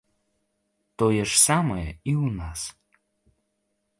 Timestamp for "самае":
1.47-1.85